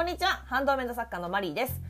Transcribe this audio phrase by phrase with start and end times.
[0.00, 0.42] こんにちは。
[0.46, 1.89] ハンドメイド作家のマリーです。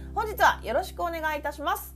[0.13, 1.95] 本日はよろしくお願いいたします。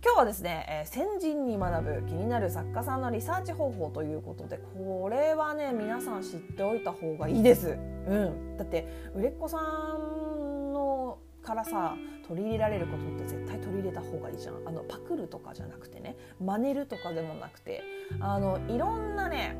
[0.00, 11.96] 今日はですね、えー、先人に学ぶ気になる作家さんのリサーチ方法ということでこれはね皆さん知っておいた方がいいです、うん、だって売れっ子さんのからさ
[12.28, 14.54] 取り入れられることって絶対取り入れた方がいいじゃん。
[14.64, 17.82] あのパクるとかじゃなくてね真似るとかでもなくて
[18.20, 19.56] あのいろんなね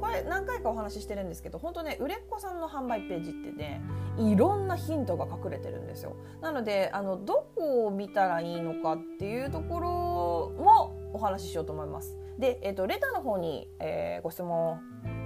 [0.00, 3.80] これ何回かお話ししてるんですけど本当ね売れっ子さんの販売ページってね
[4.18, 6.16] いろんなヒントが隠れてるんですよ。
[6.40, 12.16] なのであのどこを見たらいいのかっていうところもお話ししようと思います。
[12.38, 14.80] で、えーと、レターの方に、えー、ご質問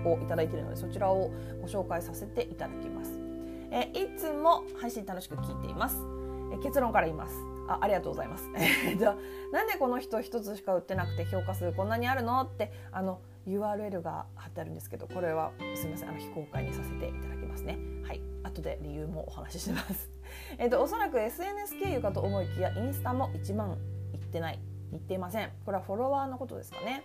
[0.05, 3.19] をいただいているのでそちらをご紹介させていただきます、
[3.71, 5.97] えー、いつも配信楽しく聞いています、
[6.53, 7.37] えー、結論から言います。
[7.69, 8.45] あありがとうございます。
[8.97, 9.17] じゃ
[9.53, 12.41] なんでこの人一つしか売ってなくて評価数こんなにあるの？
[12.43, 17.79] ってあの URL が貼ってあるんですけどこれはすみませんあの非公開にさせていただきますね。
[18.05, 18.21] はい。
[18.43, 20.11] 後で理由もお話しします。
[20.59, 23.79] えっとおそらく SNS 経由かと思いきやインスタも1万
[24.13, 24.61] いってない
[24.93, 25.51] いっていません。
[25.65, 27.03] これはフォロワーのことですかね。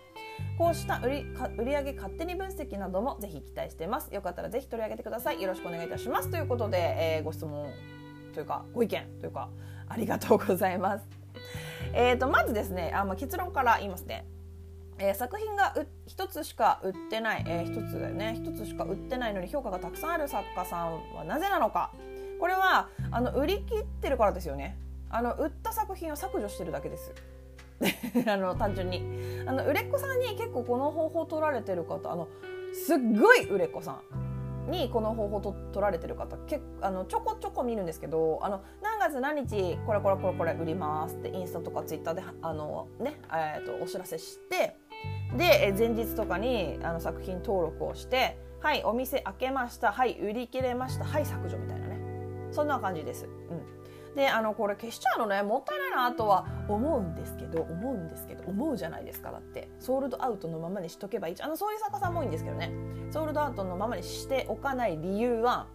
[0.57, 4.13] こうした売りか売上勝手に分析などもぜひ期待しています。
[4.13, 5.41] よかったらぜひ取り上げてください。
[5.41, 6.29] よろしくお願いいたします。
[6.29, 7.69] ということで、えー、ご質問
[8.33, 9.49] というかご意見というか
[9.87, 11.05] ありがとうございます。
[11.93, 14.25] えーとまずですねあ、まあ、結論から言いますね。
[15.01, 15.73] えー、作品が
[16.07, 18.35] 1つしか売ってない、えー、つだよね。
[18.37, 21.91] 1つしか売ってないのに評価がたくさんある作家さんはなぜなのか。
[22.39, 24.77] これはあの売り切ってるからですよね。
[25.09, 27.13] あの売った作品を削除してるだけです。
[28.29, 29.03] あの単純に。
[29.47, 32.27] あの売れっ子さんに結構この方法取られてる方あの
[32.73, 34.21] すっごい売れっ子さん
[34.69, 44.77] にこの方法と取られてる方結あのちょこちょこ見るんですけどあの何月何日これこれこれこれ売りますってインスタとかツイッターであの、ねえーと、とお知らせして
[45.37, 51.99] で前日とかにあの作品登録をしてはいお店開けましたはい売り切れましたはい削除みたいなね。
[52.51, 53.25] そんな感じです。
[53.25, 54.15] うん。
[54.15, 59.69] であのこれ消しちゃうのねもったいないなとは思うんですけど思うんですけど思うじゃないですかだって。
[59.79, 62.71] ソールドアウトのままにしとけばいいあのそういう作家さんも多いんですけどね。
[63.09, 65.67] ソールドアウトのままにしておかない理由は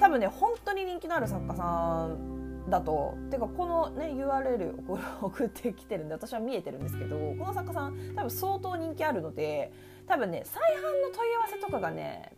[0.00, 2.31] 多分ね本当に人気のある作家さん
[2.68, 3.14] だと。
[3.30, 4.74] てかこのね URL
[5.22, 9.72] 送ってきてるんで私は見えてるんですけどこの作家さん多分相当人気あるので
[10.06, 12.32] 多分ね再販の問い合わせとかがね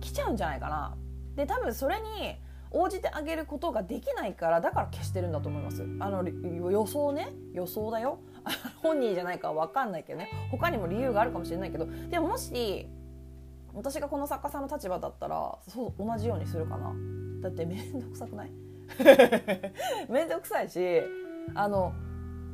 [0.00, 0.96] 来ちゃうんじゃないかな。
[1.36, 2.36] で多分それに
[2.76, 5.82] 応じてあげることができないからだから消してるんだと思います。
[6.00, 6.24] あの
[6.70, 7.32] 予想ね。
[7.52, 8.18] 予想だよ。
[8.82, 10.28] 本人じゃないかは分かんないけどね。
[10.50, 11.86] 他にも理由があるかもしれないけど。
[12.10, 12.88] でももし
[13.72, 16.92] 私がこの作家さんの立場だったらそう同じようにするかな。
[17.42, 18.52] だって面倒くさくない？
[20.08, 21.02] 面倒くさいし
[21.54, 21.92] あの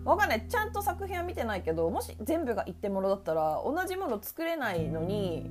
[0.04, 0.46] わかんない。
[0.48, 5.50] ちゃんと作品は見てないけどもし全部が一点物だったら同じもの作れないのに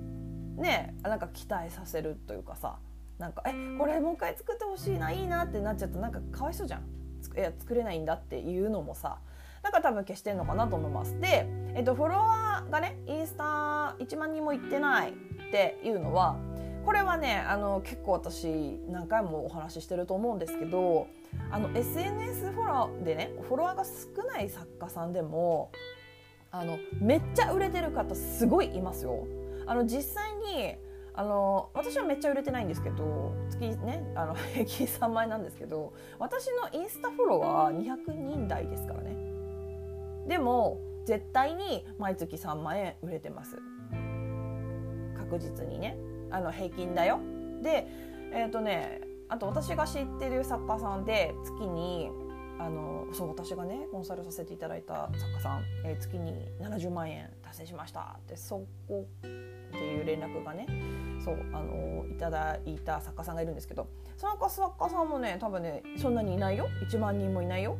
[0.57, 2.77] ねなんか期待させるというかさ
[3.19, 6.81] なんか「えこれもう一回作ってほしいないいな」ってなっちゃったなんかかわいそうじゃん。
[7.37, 9.19] いや作れないんだっていうのもさ
[9.61, 11.19] だか多分消してんのかなと思います。
[11.19, 11.45] で、
[11.75, 15.13] えっと、フォロワーがねインスタ1万人もいってないっ
[15.51, 16.37] ていうのは
[16.85, 21.07] これはねあの結構私何回もお話ししてると思うんですけど
[21.51, 25.71] あの SNS フォローでねフォロワーが少ない作家さんでも
[26.51, 29.27] あのめっちゃ売れてる方すごいいますよ。
[29.67, 30.75] あの実際に
[31.13, 39.15] あの私はめっちゃ売れてないんですけど月ねあの 平均3万円なんですけど私のインスタフォロワー200人台ですからね。
[40.27, 43.57] でも絶対に毎月3万円売れてます。
[45.17, 45.97] 確実にね。
[46.31, 47.19] あの平均だよ。
[47.61, 47.87] で
[48.33, 52.09] えっ、ー、とねあと私が知ってる作家さんで月に
[52.59, 58.17] あのそう私がねコンサルさせていただいた作家さん、えー、月に70万円達成しました。
[58.17, 59.21] ってそこっ
[59.71, 60.67] ていう連絡がね
[61.23, 63.87] そうあのいただいた作家さんがいるんですけど
[64.17, 66.67] その作家さんもね多分ねそんなにいないよ。
[66.89, 67.77] 1万人もいないよ。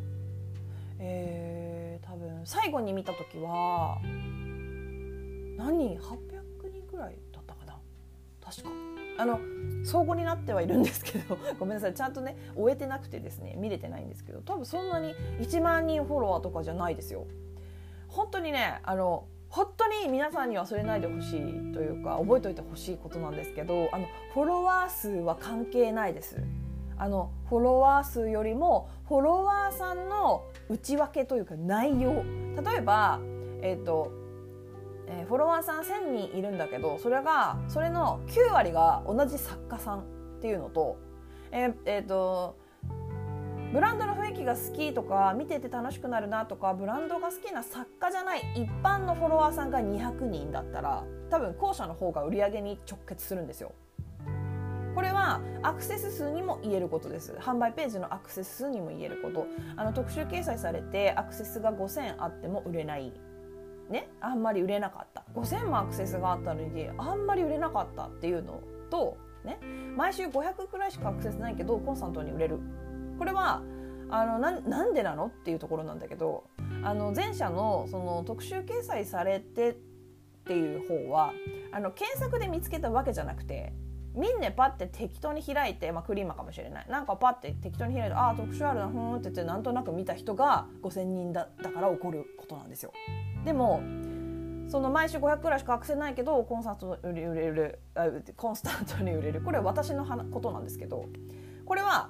[0.99, 3.99] えー、多分最後に見た時は
[5.57, 6.28] 何？8
[8.49, 8.69] 確か。
[9.19, 9.39] あの
[9.83, 17.27] 相互になってはいるんですけど ごめんなさいちゃんとね終えてなくてですね見れてないんですけど多分そんなに1万人フォロワーとかじゃないですよ。
[18.07, 26.37] 本当にねあの本当に皆さんに忘れないでほしいというか覚えておいてほしいことなんですけどあのフォロワー数は関係ないです
[26.97, 32.23] あのフォロワー数よりもフォロワーさんの内訳というか内容
[32.61, 33.19] 例えば、
[33.61, 34.18] えーと
[35.09, 40.03] えー、フォロワーさん1,000人いるんだけどそれがそれの9割が同じ作家さんっ
[40.41, 40.97] ていうのと
[41.51, 42.57] えー、えーと
[43.71, 53.73] ブランドの雰囲気が好きとか見てて楽しくなるなとかブランドが好きな作家じゃない一般のフォロワーさんが200人だったら多分後者の方が売り上げに直結するんですよ。
[54.95, 57.33] これはアクセス数にも言えることです。
[57.33, 59.45] 販売ページのアクセス数にも言えること。
[59.77, 63.13] あの特集掲載されてアクセスが5000あっても売れない。
[63.89, 65.23] ねあんまり売れなかった。
[65.33, 69.59] 5000もアクセスがあったのにあんまり売れなかったっていうのとね
[69.95, 72.59] 毎週500くらいしかアクセスないけどコンスタントに売れる。
[73.17, 73.61] これは
[74.09, 76.45] あのなんでなのっていうところなんだけど
[76.83, 79.75] あの前者のその特集掲載されてっ
[80.45, 81.31] ていう方は
[81.71, 83.71] あの検索で見つけたわけじゃなくて
[84.15, 92.91] みんなパッて適当に開いて、まあ、クリーマかもしれないなんかパッて適当に開いてああ特殊あるなふんって言ってなんとなく見た人が5,000人だだから起こることなんですよ。
[93.45, 93.81] でも
[94.67, 97.79] その毎週500くらいしかアクセないけどコンスタントに売れる
[98.35, 101.05] コンスタントに売れるこれは私のことなんですけど
[101.65, 102.09] これは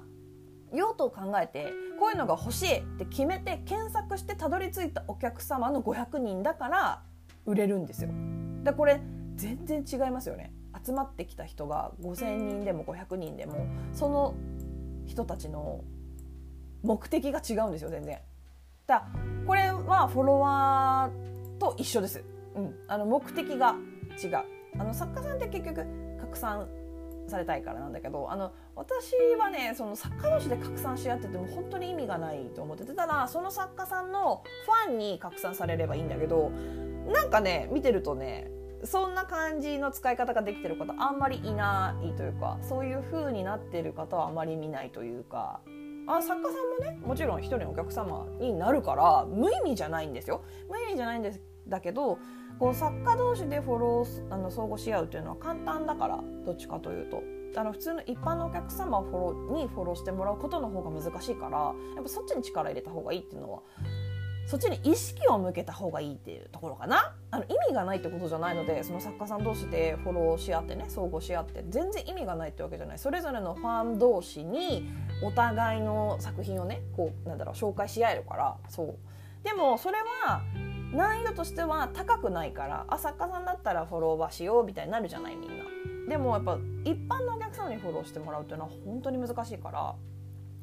[0.72, 7.02] 用途を考えてこういうのが欲しいって決めて検索してたどり着いたお客様の500人だから
[7.46, 8.10] 売れるんですよ。
[8.62, 9.00] でこれ
[9.36, 10.52] 全然違いますよね。
[10.84, 14.34] 集まってきた人が5,000人でも500人でもその
[15.06, 15.82] 人たちの
[16.82, 18.18] 目的が違うんですよ全然。
[18.86, 19.06] だ
[19.46, 22.24] これはフォロワーと一緒です。
[22.54, 23.76] うん、あの目的が
[24.22, 24.36] 違う。
[24.78, 25.86] あの作家さんって結局
[26.20, 26.68] 拡散
[27.28, 34.42] されたいからなんだけどあの私はねその作家同士で拡散し合ってても本当に意味がないと思っててただその作家さんの
[34.86, 36.50] ファンに拡散されればいいんだけど
[37.08, 38.50] なんかね見てるとね
[38.84, 45.60] そんな感じの使い方ができてる方あんまりいないというかそういう風になってる方はあまり見ないというか。
[46.06, 50.42] あ作家さんもねもちろん一人のお客様になるから無意味じゃないんですよ。
[50.68, 52.18] 無意味じゃないんですだけど
[52.58, 57.22] こう作家同士でフォローあの相互し合うというのは簡単だからどっちかというと。
[57.56, 63.62] あの普通の一般のお客様をフォローにフォローしてもらうことの方が難しいからやっぱそっちに力入れた方がいいっていうのは
[64.46, 67.14] そっちに意識を向けた方がいいっていうところかな。
[67.30, 72.98] あの意味がないってことじゃないのでその作家さん同士でフォローし合ってね相互し合って全然意味がないってわけじゃない。
[72.98, 74.90] それぞれのファン同士に
[75.22, 78.56] お互いの作品をねこうなんだろう紹介し合えるから。
[78.68, 78.96] そう。
[79.44, 80.42] でもそれは
[80.92, 85.64] 難易度としては高くないからあ作家さんだったらフォローはしようみたいになるじゃないみんな。
[86.08, 89.94] でもやっぱ一般のお客様にフォローしてもらうっていうのは本当に難しいから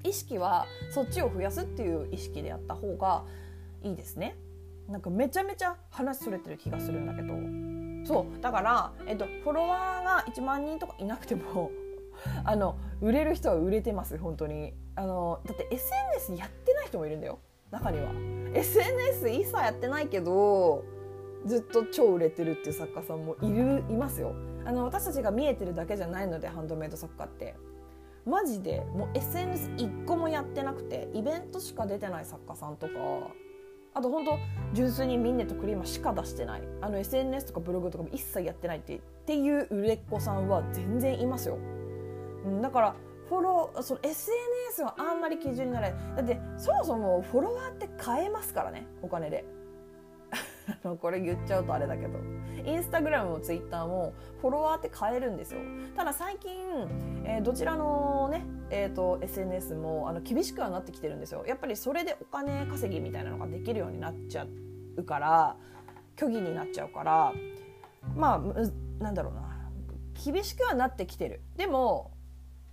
[0.03, 3.23] 意識はそっちを増やすっていう意識でやった方が
[3.87, 4.37] いいですね。
[4.87, 7.33] なんかめちゃめちゃ話それてる気がするんだけど。
[8.05, 11.71] そうだから、えっと、フォロワーが1万人とかいなくても
[12.45, 14.73] あの売れる人は売れてます本当に。
[14.95, 17.39] あのだって SNS やってない人もいるんだよ。
[17.69, 18.11] 中には。
[18.53, 20.83] SNS 一切やってないけど
[21.45, 24.33] ずっと超売れてるっていう作家さんもいるいますよ。
[24.65, 27.55] あの私たちが見えてるだけじゃないのでハンドメイド作家って。
[28.25, 32.93] マジでもう SNS1 個もやってなくてイベントしか出てない作家さんとか
[33.97, 34.37] あと本当
[34.73, 36.61] 純粋にミンネとクリームしか出してない。
[36.81, 41.57] あの SNS とかブログとかも一切やってないってっていう売れっ子さんは全然いますよ、
[42.45, 42.95] うん、だから
[43.27, 46.15] フォローその SNS はあんまり基準にならない。
[46.15, 49.45] だってそもそもフォロワーって買えますからねお金で。
[51.01, 52.19] これ言っちゃうとあれだけど。
[52.65, 55.61] インスタグラムもツイッターもフォロワーって買えるんですよ。
[55.95, 56.51] ただ最近、
[57.23, 61.45] えー、どちらのね、えーと、SNS もあの厳しくはなってきてるんですよ。
[61.47, 64.45] やっぱりそれでお金稼ぎみたいなのができるようになっちゃ
[64.97, 65.55] うから
[66.17, 67.33] 虚偽になっちゃうから
[68.15, 68.39] まあ
[69.03, 69.47] なんだろうな。
[70.25, 71.41] 厳しくはなってきてる。
[71.55, 72.11] でも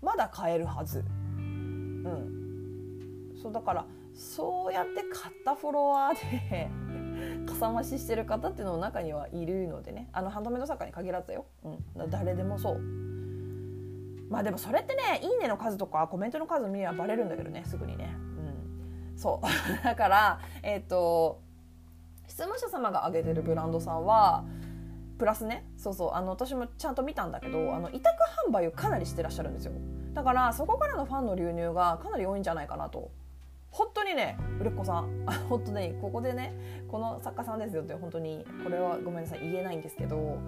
[0.02, 1.04] まだ買えるはず。
[1.38, 3.32] うん。
[3.40, 6.70] そうだからそうやって買ったフォロワーで
[7.54, 10.08] かさ増ししてる方っていうのも中にはいるのでね。
[10.12, 12.80] あのハンドメイド作家に限らずよ、うん、誰でもそう。
[14.28, 18.14] まあでもそれってねいいねの数とかコメントの数見ればバレるんだけどねすぐにね、
[19.12, 19.46] うん、そう。
[19.84, 21.40] だからえっ、ー、と
[22.26, 24.44] 質問者様が挙げてるブランドさんは
[25.18, 25.64] プラスね。
[25.76, 26.10] そうそう。
[26.12, 28.16] あの私もちゃんと見たんだけどあの委託
[28.48, 29.72] 販売をかなりしてらっしゃるんですよ。
[30.14, 33.10] だからそこからのファンの流入がかなり多いんじゃないかなと。
[33.74, 35.10] 本当にね売れっ子さん。
[35.50, 36.54] 本当ねここでね
[36.88, 38.46] この作家さんですよって本当に。
[38.62, 40.38] これはごめんなさい言えないんですけど。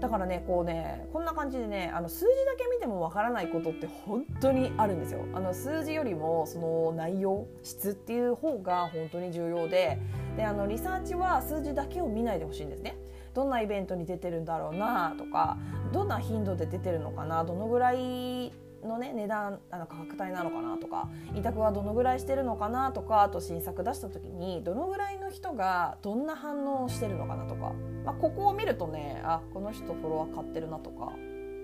[0.00, 5.20] だからねこうねこんな感じでねあの数字だけ見てもわからないことって本当にあるんですよ。
[5.32, 9.98] あの数字よりもその内容質っていう方が本当に重要で。
[10.36, 12.96] であのリサーチは数字だけを見ないでほしいんですね。
[13.34, 15.58] どんなイベントに出てるんだろうなとか
[15.92, 18.52] どんな頻度で出てるのかなどのぐらい
[18.84, 27.72] のね値段あの価格帯なのかなとか委託はどのぐらいしてるのかなとかあと新作出した時にどのぐらいの人がどんな反応をしてるのかなとか、
[28.04, 31.12] まあ、ここを見るとねあこの人フォロワー買ってるなとか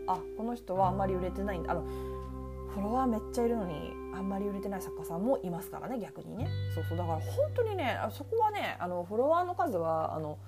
[0.06, 6.48] あこの人はあんまり売れてないんだあのフォロワーめっちゃいるのにあんまり売れてない作家さんもいますからね逆にね。
[6.74, 10.38] そうそうだから本当にねそこはねあのフォロワーの数はあの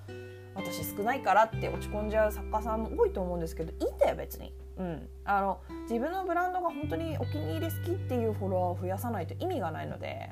[0.55, 10.31] 私少ないからって落ち込んじゃう作家さんも多いと思うんですけどいいんだよ別に、うん、あの自分のブランドが本当にお気に入り好きっていうフォロワーを増やさないと意味がないので。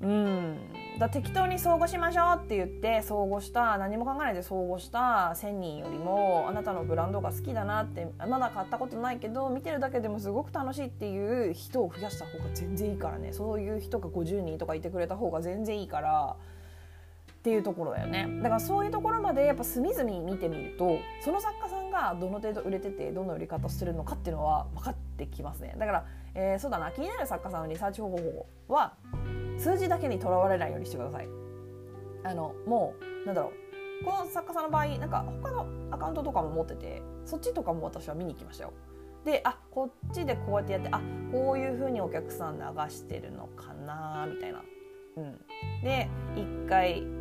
[0.00, 0.58] うん。
[0.98, 13.32] だ適当に相互しましょうって言って相互した何も考えないで相互した1,000人よりもあなたのブランドが好きだなってまだ買ったことないけど見てるだけでもすごく楽しいっていう人を増やした方が全然いいからね。
[13.32, 16.36] そういう人が50人とかいてくれた方が全然いいから。
[17.38, 18.28] っていうところだよね。
[18.42, 25.74] だからそういうところまでやっぱ隅々見てみるとその作家さんがどの程度売れててどんな売り方してるのかっていうのは分かってきますね。
[25.78, 28.94] だから、えー、そうだな気になる作家さんのリサーチ方法は
[29.56, 31.28] 数字だけにとらわれないようにしてください。
[32.24, 33.52] あのもうなんだろ
[34.02, 34.04] う。
[34.04, 38.72] この作家さんの場合なんか他のアカウントとかも持っててそっちとかも私は見に行きましたよ。
[39.24, 41.00] であこっちでこうやってやってあ
[41.32, 44.62] こういうふうにお客さん流してるのかなみたいな。
[45.16, 45.38] うん、
[45.82, 47.17] で一回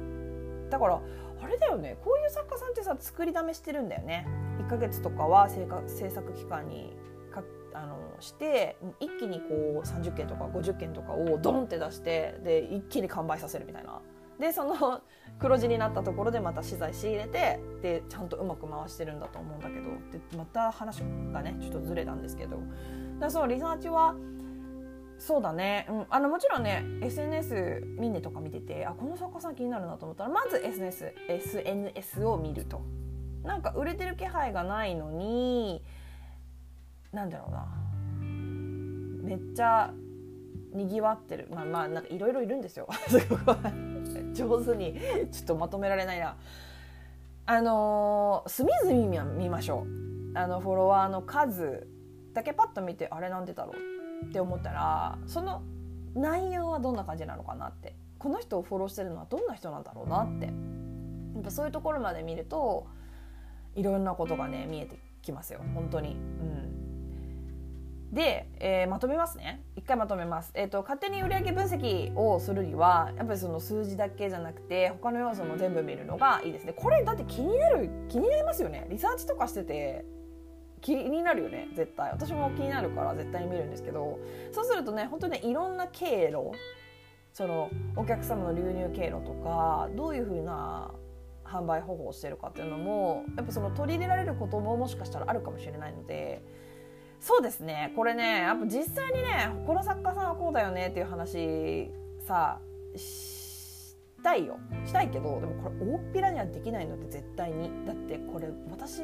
[0.70, 1.02] だから
[1.42, 1.98] あれだよね。
[2.04, 4.28] こういう作家さんってさ作りだめしてるんだよね。
[4.60, 6.98] 1ヶ月とかは制作期間に
[7.32, 7.44] か
[7.74, 14.02] あのして一気にこう30件とか50件とかをドンって出してで一気に完売させるみたいな。
[14.40, 15.02] でその
[15.40, 19.90] 黒字になったところでまた資材仕入れてでちゃんとうまく回してるんだと思うんだけど。
[20.12, 21.00] でまた話
[21.32, 22.60] がねちょっとずれたんですけど。
[23.20, 24.16] だそのリサーチは
[25.20, 32.82] そうだね、うん、あのもちろんね SNS ミンネとか見ててあこの作家さん気になるなと思ったらまず SNS, SNS を見ると。
[33.44, 35.82] なんか売れてる気配がないのに
[37.14, 37.66] なんだろうな。
[39.24, 39.94] めっちゃ
[40.74, 41.48] にぎわってる。
[41.50, 42.88] まあまあなんかいろいろいるんですよ。
[44.34, 44.96] 上手に
[45.32, 46.36] ちょっとまとめられないな。
[47.46, 49.86] あのー、隅々見ましょ
[50.34, 50.38] う。
[50.38, 51.88] あのフォロワーの数
[52.34, 53.97] だけパッと見てあれなんでだろう。
[54.26, 55.62] って思ったらその
[56.16, 57.96] 内容はどんな感じなのかなって。
[58.20, 60.48] この人をフォローしてるのはどんな人なんだろうなって。
[60.48, 60.52] や
[61.40, 62.88] っぱそういうところまで見ると
[63.76, 65.62] いろんなことがね見えてきますよ。
[65.76, 66.14] 本当に。
[66.14, 68.12] うん。
[68.12, 69.62] で、えー、まとめますね。
[69.76, 76.74] 一回まとめます、えーと、勝手に売上分析をするにはやっぱりその数字だけじゃなくて他の要素も全部見るのがいいですね。
[76.74, 78.88] これだって気になる気になりますよね。
[78.90, 80.06] リサーチとかしてて
[80.82, 82.12] 気になるよね絶対。
[82.12, 84.20] 私も気になるから絶対に見るんですけど。
[84.52, 86.52] そうするとね本当ねいろんな経路。
[87.34, 90.92] そのお客様の流入経路とかどういうふうな
[91.44, 96.42] 販売方法をしてるかっていうのもやっぱその取り入れられることももしかしたらあるかもしれないので。
[97.20, 101.90] そうですねこれねやっぱ実際にねこの作家さんはこうだよねっていう話
[102.28, 102.60] さ
[102.96, 104.60] したいよ。
[104.86, 107.72] したいけどでもこれ大っぴらにはできないのって絶対に。
[107.86, 109.04] だってこれ私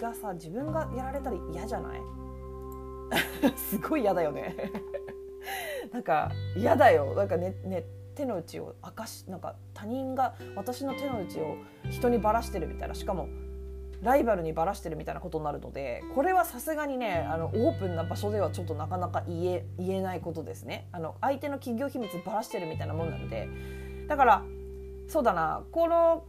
[0.00, 2.00] がさ自分がやられたら嫌じゃない？
[3.56, 4.54] すごい嫌だよね。
[5.92, 7.14] なんか嫌だよ。
[7.14, 7.84] なんかねね
[8.14, 11.56] 手の内を明かしなんか他人が私の手の内を
[11.90, 12.94] 人にばらしてるみたいな。
[12.94, 13.28] しかも
[14.02, 20.88] ライバルにばらしてるみたいなことになるのでこれはさすがにねあのオープンな場所ではちょっとなかなか言え言えないことですね。
[20.92, 23.48] あの相手の企業秘密ばらしてるみたいなもんなので。
[24.08, 24.42] だから
[25.08, 25.62] そうだな。
[25.72, 26.24] この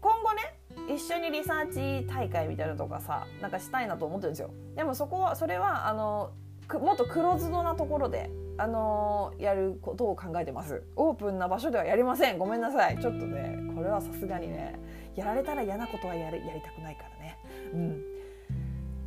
[0.00, 0.59] 今後ね
[0.94, 4.50] 一緒にリサーチ大会みたいなのとかさなんかしたいなと思ってるんですよ。
[4.76, 6.32] でもそこはそれはあの
[6.78, 10.82] もっとクローズドなところであの、やることを考えてます。
[10.94, 12.36] オープンな場所ではやりません。
[12.36, 12.98] ごめんなさい。
[12.98, 14.78] ちょっとねこれはさすがにね
[15.16, 17.38] やられたら嫌なことはやるやりたくないからね。
[17.72, 18.04] うん。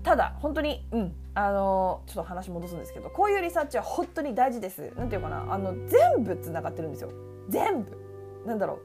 [0.01, 1.13] ただ本当にうん。
[1.35, 4.91] あの、ちょっと話戻すんですけどこういうリサーチは本当に大事です。
[4.95, 7.11] なんていうかなあの全部つながってるんですよ。
[7.49, 7.97] 全部。
[8.45, 8.79] なんだろ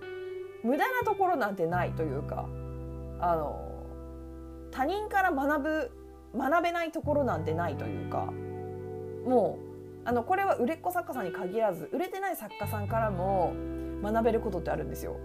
[0.63, 0.67] う。
[0.67, 2.47] 無駄なところなんてないというか。
[3.21, 3.69] あの
[4.71, 5.91] 他人から学ぶ
[6.37, 8.33] 学べないところなんてないというか
[9.25, 9.59] も
[10.05, 13.53] うあのこれは売れっ子作家さんに限らず売れてない作家さんからも
[14.03, 15.17] 学べることってあるんですよ。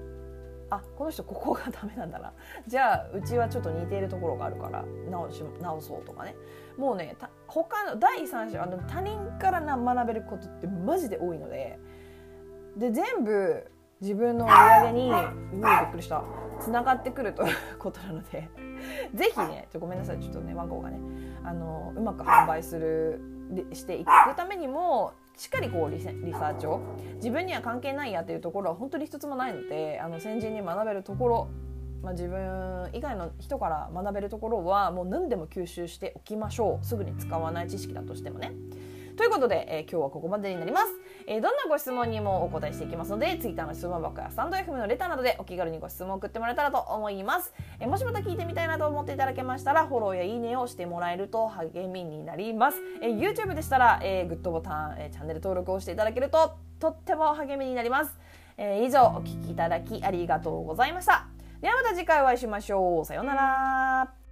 [0.69, 2.33] あこの人ここがダメなんだな
[2.65, 6.35] じゃあうちはちょっと似ているところがあるから直し直そうとかね
[6.77, 7.15] もうね
[7.47, 11.77] 他の第三者あの他人からな学べることってマジで多いので
[12.77, 13.69] で全部
[14.03, 14.53] 自分の売り
[14.87, 16.21] 上げにうわびっくりした。
[16.59, 18.49] つながってくるということなので
[19.13, 20.19] ぜひねちょごめんなさい。
[20.19, 20.99] ちょっとねワンコがね
[21.43, 23.21] あのうまく販売する
[23.71, 26.81] していくためにもしっかりこうリサーチを
[27.15, 31.47] 自分には関係ないやっていうところは本当に一つもないのであの先人に学べるところ
[32.03, 36.85] まあ、自分以外の人から学べるところはもう何でも吸収しておきましょう。
[36.85, 38.51] すぐに使わない知識だとしてもね。
[39.15, 40.87] ということで、えー、今日はここまでになります、
[41.27, 58.17] えー、どんなご質問にもお答えしていきますので Twitter の質問箱やスタンド FM のレターなどでお気軽にご質問を送ってもらえたらと思います、えー、もしまた聞いてみたいなと思っていただけましたらフォローやいいねをしてもらえると励みになります、え YouTube でしたら、えーグッドボタン、えチャンネル登録をしていただけるととっても励みになります、
[58.57, 61.27] え以上お聴きいただきありがとうございました。
[61.61, 63.05] ではまた次回お会いしましょう。
[63.05, 64.22] さようなら。